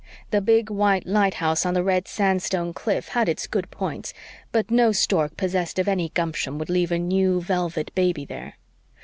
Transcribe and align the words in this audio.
The 0.31 0.41
big, 0.41 0.71
white 0.71 1.05
light 1.05 1.35
house 1.35 1.63
on 1.63 1.75
the 1.75 1.83
red 1.83 2.07
sandstone 2.07 2.73
cliff 2.73 3.09
had 3.09 3.29
its 3.29 3.45
good 3.45 3.69
points; 3.69 4.15
but 4.51 4.71
no 4.71 4.91
stork 4.91 5.37
possessed 5.37 5.77
of 5.77 5.87
any 5.87 6.09
gumption 6.09 6.57
would 6.57 6.71
leave 6.71 6.91
a 6.91 6.97
new, 6.97 7.39
velvet 7.39 7.93
baby 7.93 8.25
there. 8.25 8.55